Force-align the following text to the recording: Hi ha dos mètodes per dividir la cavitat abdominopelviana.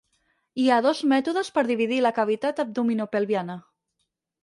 Hi 0.63 0.65
ha 0.69 0.79
dos 0.85 1.01
mètodes 1.11 1.53
per 1.59 1.65
dividir 1.73 2.01
la 2.07 2.15
cavitat 2.19 2.65
abdominopelviana. 2.67 3.63